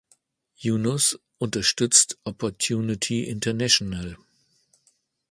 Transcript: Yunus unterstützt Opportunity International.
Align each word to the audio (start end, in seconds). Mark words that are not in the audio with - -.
Yunus 0.57 1.19
unterstützt 1.37 2.17
Opportunity 2.23 3.25
International. 3.25 4.17